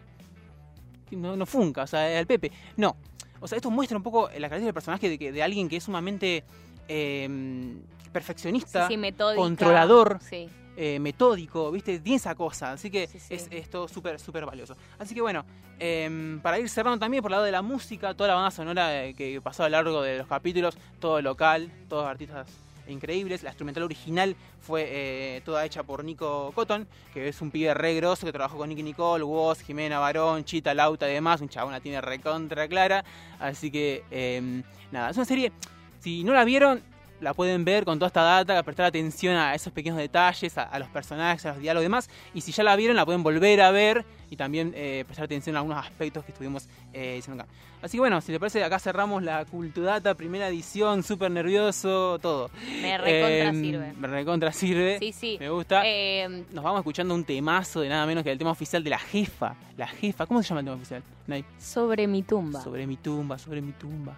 No, 1.12 1.36
no 1.38 1.46
funca, 1.46 1.84
o 1.84 1.88
sea, 1.88 2.18
al 2.20 2.26
Pepe. 2.28 2.52
No. 2.76 2.98
O 3.40 3.48
sea, 3.48 3.56
esto 3.58 3.70
muestra 3.70 3.96
un 3.98 4.04
poco 4.04 4.24
la 4.28 4.50
característica 4.50 4.66
del 4.68 4.74
personaje 4.74 5.10
de, 5.10 5.18
que, 5.20 5.32
de 5.32 5.44
alguien 5.44 5.70
que 5.70 5.78
es 5.78 5.84
sumamente 5.84 6.44
eh, 6.88 7.28
Sí, 7.30 8.10
perfeccionista, 8.12 8.88
sí, 8.88 8.98
metódica. 8.98 9.42
controlador, 9.42 10.20
Sí. 10.22 10.50
Eh, 10.76 11.00
metódico, 11.00 11.72
¿viste? 11.72 12.00
Tiene 12.00 12.18
esa 12.18 12.36
cosa, 12.36 12.72
así 12.74 12.90
que 12.90 13.08
Sí, 13.08 13.20
sí. 13.20 13.34
es 13.34 13.48
esto 13.52 13.88
súper, 13.88 14.20
súper 14.20 14.46
valioso. 14.46 14.76
Así 15.00 15.14
que 15.14 15.22
bueno, 15.22 15.46
em, 15.80 16.40
para 16.42 16.60
ir 16.60 16.70
cerrando 16.70 17.00
también 17.00 17.22
por 17.22 17.30
el 17.32 17.34
lado 17.34 17.44
de 17.44 17.52
la 17.52 17.62
música, 17.62 18.14
toda 18.14 18.30
la 18.30 18.36
banda 18.36 18.52
sonora 18.52 19.06
eh, 19.06 19.14
que 19.14 19.40
pasó 19.42 19.64
a 19.64 19.70
lo 19.70 19.72
largo 19.72 20.02
de 20.02 20.18
los 20.18 20.28
capítulos, 20.28 20.76
todo 21.00 21.22
local, 21.22 21.72
todos 21.88 22.06
artistas 22.08 22.48
increíbles. 22.88 23.44
La 23.44 23.52
instrumental 23.52 23.84
original 23.84 24.36
fue 24.60 24.86
eh, 24.90 25.42
toda 25.46 25.66
hecha 25.66 25.84
por 25.84 26.04
Nico 26.04 26.52
Cotton, 26.54 26.88
que 27.14 27.28
es 27.30 27.42
un 27.42 27.52
pibe 27.52 27.74
re 27.74 27.96
grosso 27.96 28.26
que 28.26 28.34
trabajó 28.34 28.58
con 28.58 28.68
Nicky 28.70 28.84
Nicole, 28.84 29.24
Woz, 29.24 29.62
Jimena 29.62 30.00
Barón, 30.00 30.44
Chita, 30.44 30.74
Lauta 30.74 31.10
y 31.10 31.14
demás. 31.14 31.40
Un 31.42 31.50
chabón 31.50 31.72
la 31.72 31.80
tiene 31.80 32.02
recontra 32.02 32.68
clara. 32.68 33.06
Así 33.40 33.72
que, 33.72 34.04
em, 34.12 34.64
nada, 34.92 35.12
es 35.12 35.18
una 35.18 35.26
serie, 35.26 35.52
si 36.00 36.24
no 36.24 36.34
la 36.34 36.44
vieron, 36.44 36.82
la 37.24 37.34
pueden 37.34 37.66
ver 37.66 37.86
con 37.86 37.98
toda 37.98 38.08
esta 38.08 38.22
data, 38.22 38.62
prestar 38.64 38.86
atención 38.86 39.36
a 39.36 39.56
esos 39.56 39.74
pequeños 39.74 39.98
detalles, 39.98 40.58
a, 40.58 40.64
a 40.64 40.78
los 40.80 40.90
personajes, 40.90 41.46
a 41.46 41.50
los 41.54 41.60
diálogos 41.60 41.84
y 41.84 41.86
demás. 41.86 42.10
Y 42.34 42.42
si 42.42 42.52
ya 42.52 42.64
la 42.64 42.76
vieron, 42.76 42.96
la 42.96 43.06
pueden 43.06 43.24
volver 43.24 43.62
a 43.62 43.72
ver 43.72 44.06
y 44.30 44.36
también 44.36 44.74
eh, 44.76 45.04
prestar 45.06 45.26
atención 45.26 45.56
a 45.56 45.60
algunos 45.60 45.78
aspectos 45.84 46.24
que 46.26 46.32
estuvimos 46.32 46.68
eh, 46.94 47.14
diciendo 47.16 47.44
acá. 47.44 47.52
Así 47.82 47.98
que 47.98 48.00
bueno, 48.00 48.22
si 48.22 48.32
te 48.32 48.40
parece, 48.40 48.64
acá 48.64 48.80
cerramos 48.80 49.22
la 49.24 49.44
Cultudata, 49.44 50.16
primera 50.16 50.48
edición, 50.48 51.04
súper 51.04 51.32
nervioso, 51.32 52.18
todo. 52.20 52.50
Me 52.82 52.98
recontra 52.98 53.50
Em, 53.50 53.62
sirve. 53.62 53.94
Me 54.00 54.08
recontra 54.08 54.52
sirve. 54.54 55.00
Sí, 55.00 55.12
sí. 55.12 55.38
Me 55.40 55.50
gusta. 55.50 55.82
Eh, 55.86 56.46
Nos 56.54 56.64
vamos 56.64 56.80
escuchando 56.80 57.14
un 57.14 57.26
temazo 57.26 57.82
de 57.82 57.90
nada 57.90 58.06
menos 58.06 58.24
que 58.24 58.32
el 58.32 58.38
tema 58.38 58.52
oficial 58.52 58.84
de 58.84 58.90
la 58.90 59.00
jefa. 59.00 59.56
La 59.76 59.88
jefa, 59.88 60.26
¿cómo 60.26 60.42
se 60.42 60.50
llama 60.50 60.62
el 60.62 60.66
tema 60.68 60.76
oficial? 60.78 61.04
Nay? 61.28 61.44
sobre 61.60 62.08
mi 62.08 62.24
tumba. 62.24 62.62
Sobre 62.62 62.88
mi 62.88 62.96
tumba, 62.96 63.38
sobre 63.38 63.62
mi 63.62 63.74
tumba. 63.74 64.16